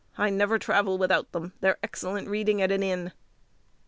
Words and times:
I 0.17 0.31
never 0.31 0.57
travel 0.57 0.97
without 0.97 1.31
them; 1.31 1.53
they're 1.59 1.77
excellent 1.83 2.27
reading 2.27 2.59
at 2.59 2.71
an 2.71 2.81
inn." 2.81 3.11